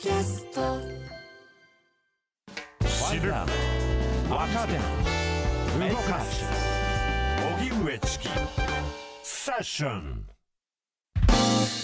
[0.00, 0.78] キャスト。
[2.86, 3.48] 知る若
[4.68, 4.74] 手
[5.90, 6.44] 動かす。
[7.58, 8.28] 荻上チキ。
[9.24, 10.24] セッション。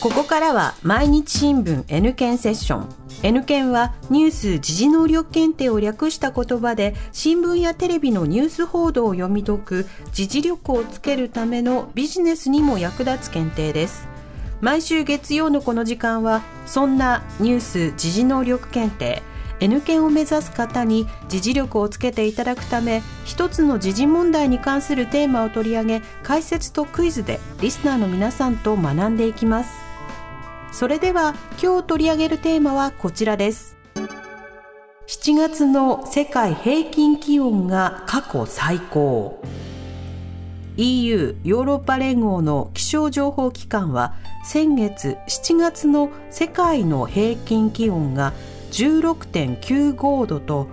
[0.01, 2.89] ここからは毎日新聞 N 検セッション。
[3.25, 14.14] N 検はニュース時事能力検定を略した言葉で新聞やテレビのニュース報道を読み解く時事力をつけるためのビジネスにも役立つ検定です
[14.65, 19.23] 毎週月曜のこの時間はそんなニュース時事能力検定
[19.61, 29.71] N 検を目指す方に時事力をつけていただくため一つの時事問題に関するテーマを取り上げ解説とクイズでリスナーの皆さんと学んでいきます。
[30.73, 33.77] それでは今日取り上げるテーマはこちらです。
[35.07, 39.43] 7月の世界平均気温が過去最高。
[40.79, 48.35] EU ヨーロッパ連合の気象情報機関は先月7月の世界の平均気温が
[48.73, 50.69] 16.95度と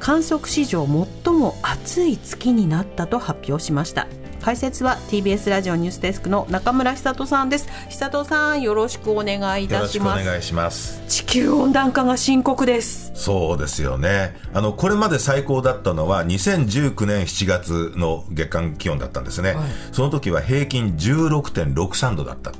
[0.00, 0.86] 観測史上
[1.24, 4.08] 最も暑い月になったと発表しました。
[4.42, 7.68] 解説は TBS ラジオニュースデスクの中村久人さんです。
[7.88, 10.22] 久人さんよろしくお願いいたします。
[10.22, 11.02] お願いします。
[11.08, 13.12] 地球温暖化が深刻です。
[13.14, 14.36] そうですよね。
[14.52, 22.52] あのこれまで最高だったのは2019年7月の月間気温だったんですね、はい、その時は平均16.63度だった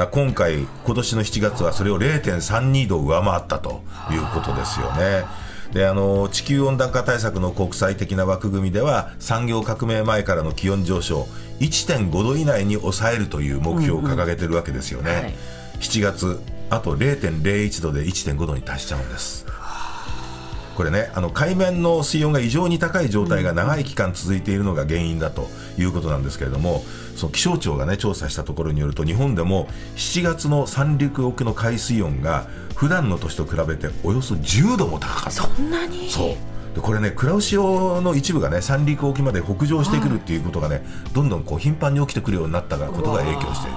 [0.00, 5.24] だ今回、今年の7月はそれを0.32度上回ったということですよね。
[5.74, 11.28] であの地球温暖化対策の国際的な枠組みでは産業革命前からの気温上昇
[11.60, 15.34] 1.5度以内に抑えるという目標を掲げてるわけですよね、うんうんはい、
[15.78, 16.40] 7月
[16.70, 19.46] あと0.01度で1.5度に達しちゃうんです
[20.80, 26.82] これねあの海面の水温が異常に高い状態が長い期間続いているのが原因だということなんですけれども
[27.16, 35.30] その気象庁がね調査したところによると日本でも7月の三陸沖の海水温が普段の年と比べておよそ10度も高かった。
[35.32, 36.08] そんなに？
[36.08, 36.74] そう。
[36.74, 40.82] でこれね黒潮の一部がね三陸沖まで北上してくるっていうことがね、
[41.12, 43.76] どんどんこう頻繁に起きてくるようになったことが影響している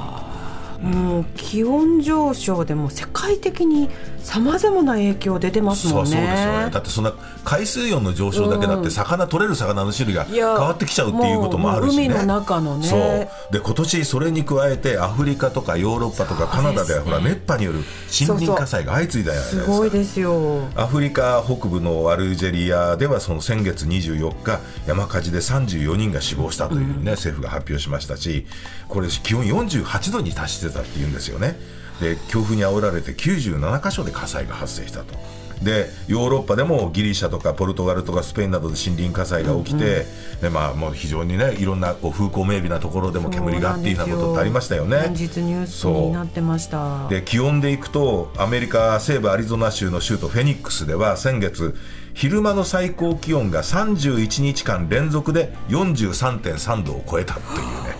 [0.83, 3.89] もう気温上昇でも世界的に
[4.19, 6.11] さまざまな影響出てますもんね。
[6.11, 6.69] そうですよね。
[6.71, 7.13] だってそんな
[7.45, 12.88] 海水温の上昇だけだって魚、うん、取れる魚の種類が変わってきちゃうっていうこともあるし、ね、海の中のね。
[12.88, 13.53] そう。
[13.53, 17.79] で今年それに加えてアフリカとかヨーロッパとかカナダでは、ね、ほら熱波による
[18.19, 19.63] 森林火災が相次いだじゃないですか。
[19.63, 20.67] すごいですよ。
[20.75, 28.45] アフリカ北部のアルジェリアではその先月24日山火事で34人が死亡したというね、うん、政府が発表しましたし
[28.88, 31.57] これ気温48度に達してたっていうんですよね
[32.01, 35.13] で強風に煽られて97箇所で火災が発生したと。
[35.61, 44.97] でヨーロッパでもギリシャとかポルトガルとかスペインなどで森林火災が起きて、うんうん、でまあ、もう非常にねいろんなこう風光明媚なところでも煙がっていうようなことってありましたよね。
[44.97, 51.75] 連日ニュースになってましたで気温でいくとアメリカ西部アリゾナ州の州都フェニックスでは先月
[52.13, 57.92] 昼間の最高気温が31日間連続で43.3度を超えたっていうね。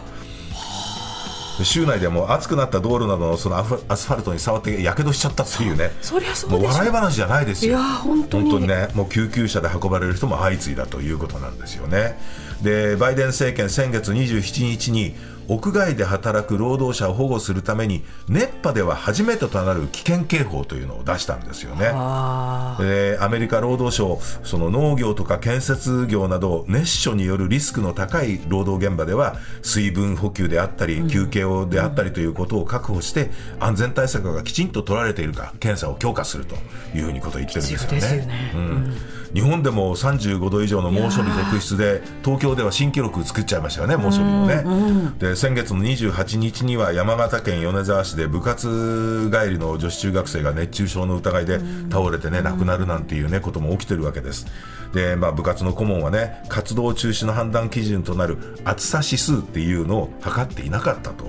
[1.64, 5.92] 州内でも暑くなった道路などのそのアスファルトに触ってやけどしちゃったっていうね。
[6.02, 7.78] そりゃそうもう笑い話じゃないですよ。
[7.78, 12.20] いや本当にねもう救急車で運ばれる人も相次いだということなんですよね。
[12.62, 15.16] でバイデン政権先月27日に
[15.48, 21.86] 屋外で働く労働者を保護するために熱波では初めてとなる危険警報というのを出したんですよね。
[22.80, 36.56] でアメリカ労働省その農業とか建設業など熱暑によるリスクの高い労働現場では水分補給であったり休憩をであったりということを確保して安全対策がきちんと取られているか検査を強化すると
[36.96, 38.14] いうふうにことを言ってるんですよね。
[38.18, 38.52] よね。
[38.56, 38.94] うん。
[39.34, 54.46] 日本でも35度以上の猛暑日続出で東京では新記録作っちゃいましたよね猛暑日のね、う先月の28日には山形県米沢市で部活帰りの女子中学生が熱中症の疑いで倒れてね、亡くなるなんていうねことも起きてるわけです。
[54.94, 61.26] で、まあ、部活の顧問はね活動中止の判断基準となる暑さ指数っていうのを測っていなかったと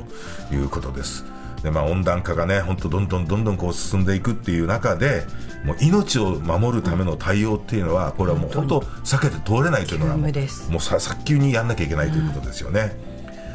[0.54, 1.24] いうことです。
[1.62, 5.22] でまあ、温暖化がね本当どんどんどんどんこう進んでいくっていう中で
[5.64, 12.94] もう命を守るための対応っていうのはこれはもう本当避けて通れないというのがもうさ早急にやんなきゃいけないということですよね。
[13.08, 13.13] うん、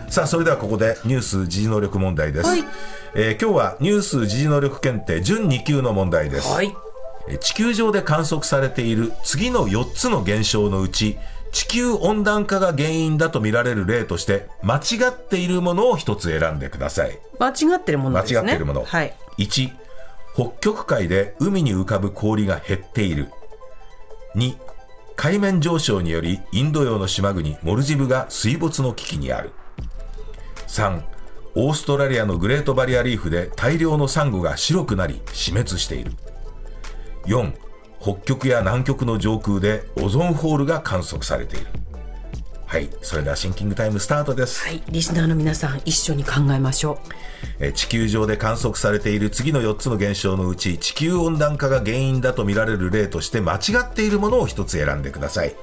[0.10, 2.64] さあそれではここでニュース時事能力問題です、はい、
[3.16, 6.74] えー、今日はニュース時事能力検定準2級の問題です、はい、
[7.40, 11.18] 地球上で観測されている次の4つの現象のうち
[11.52, 17.20] 地球温暖化が原因だと見られる例として間違っているものを一つ選んでください。
[17.40, 18.40] 間違ってるものですね。
[18.40, 19.72] 間違っているもの、はい、1
[20.36, 23.32] 北極海で海に浮かぶ氷が減っている。
[24.36, 24.56] 2
[25.16, 29.52] 海面上昇によりインド洋の島国モルジブが水没の危機にある
[30.70, 31.02] 3
[31.56, 36.12] オーストラリアのグレートバリアリーフで大量のサンゴが白くなり死滅している。
[37.26, 37.54] 4
[38.00, 41.66] 北極や南極の上空でオゾンホールが観測されている。
[42.68, 47.00] はいそれではシンキングタイムスタートです、はい、リスナーの皆さん一緒に考えましょ
[47.58, 55.56] えー地球上で観測されている次の4つの現象のうち地球温暖化が原因だと見られる例として間違っているものを1つ選んでください。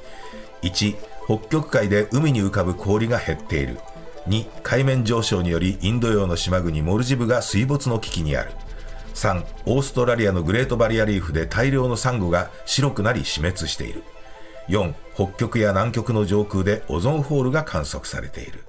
[0.63, 3.79] 1北極海で海に浮かぶ氷が減っている
[4.29, 8.51] 2海面上昇によりインド洋の島国モルジブが水没の危機にある。
[9.15, 14.03] 3オーストラリアのグレートバリアリーフで大量のサンゴが白くなり死滅している。
[14.69, 18.65] 4北極や南極の上空でオゾンホールが観測されている。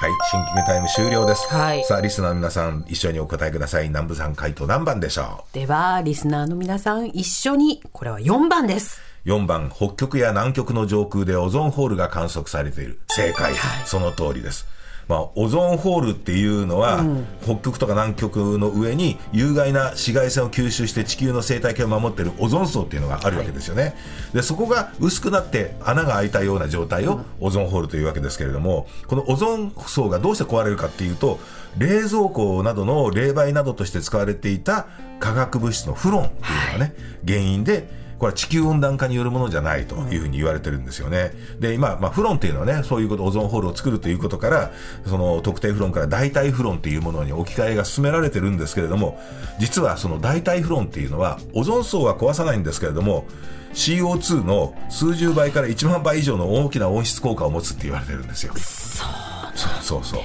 [0.00, 1.84] はいシンキングタイム終了です、はい。
[1.84, 3.88] さあリスナーの皆さん一緒にお答えください。
[3.88, 5.54] 南部さん回答何番でしょう？
[5.54, 8.98] ではリスナーの皆さん一緒にこれは4番です。
[8.98, 13.00] う4番北極や南極の上空でオゾンホールが観測されている。
[13.08, 14.66] 正解、その通りです。
[15.08, 17.04] まあ、オゾンホールっていうのは、
[17.42, 23.96] 北極とか南極の上に有害な紫外線を吸収して地球の生態系を守っているオゾン層っていうのがあるわけですよね、
[24.32, 31.40] でそこが薄くなって穴が開いたような状態をオゾンホールというわけですけれどもこのオゾン層がどうして壊れるかっていうと
[31.76, 34.86] 冷蔵庫などの冷媒などとして使われていた
[35.18, 36.94] 化学物質のフロンっていうのがね、
[37.26, 37.88] 原因で
[38.20, 41.32] これは地球温暖化によるものじゃないというふうに言われてるんですよね。
[41.58, 44.72] で、今、まあ、フロンっていうのはね、そういうこと、オゾンホールを作るということから、
[45.06, 49.18] その特定フロンから代替フロンっていうものに置き換えが進められてるんですけれども、
[49.58, 53.24] 実はその代替フロンっていうのは、オゾン層は壊さないんですけれども、
[53.72, 58.52] CO2 の数十倍から1万倍以上の大きな温室効果を持つって言われてるんですよ。
[58.54, 60.20] そうそうそう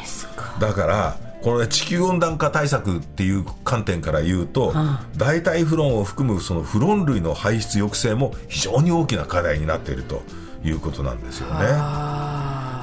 [0.59, 4.73] だからこの、ね、地球温暖化対策っていう観点から言うと、
[5.15, 10.23] 代替フロンを含むそのフロン類の排出抑制も非常に大きな課題になっていると
[10.63, 11.67] いうことなんですよね。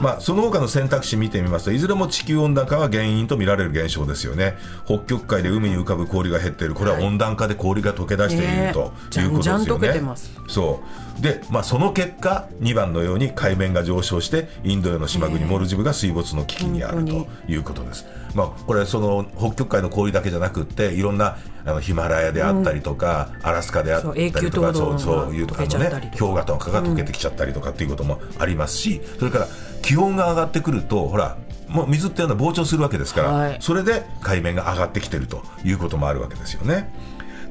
[0.03, 4.57] まあ、その他の選択肢見てみますといずれも地球温暖化が原因と見られる現象ですよね。
[4.85, 6.75] 北極海で海に浮かぶ氷が減っている。
[6.75, 10.03] これは温暖化で氷が溶け出している、ねということですよね。
[10.49, 10.83] そ
[11.19, 11.23] う。
[11.23, 29.47] で、まあ、その結果2番のように海面が上昇してインド洋の島国モルジブが水没の危機にある本ということです、まあ、これその北極海の氷だけじゃなくっていろんなあのヒマラヤであったりとか、アラスカであったりとかそうそういうとかのね氷河とかが溶けてきちゃったりとかっていうこともありますしそれから
[29.83, 31.37] 気温が上がってくるとほら
[31.73, 33.57] もう水っていうのは膨張するわけですから、はい。
[33.61, 36.93] それで海面が上がってきてるということもあるわけですよね。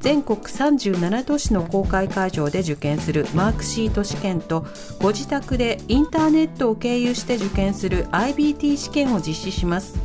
[0.03, 4.65] 全国37都市の公開会場で受験するマークシート試験と
[4.99, 9.97] ご自宅でインターネットを経由して受験する IBT 試験を実施します。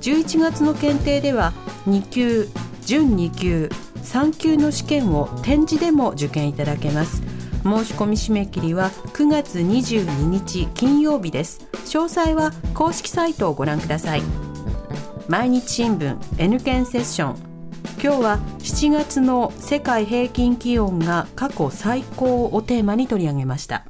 [0.00, 1.52] 11月の検定では
[1.86, 2.48] 2級
[2.84, 3.70] 準2級
[4.02, 7.22] 3級の試験を展示でも受験いただけます。
[7.62, 11.60] 申し込み締め切りは9月22日金曜日です。
[11.84, 14.22] 詳細は公式サイトをご覧ください。
[15.28, 17.45] 毎日新聞 N 検セッション
[18.02, 23.86] 今日は7月の世界平均気温が過去最高をテーマに取り上げました。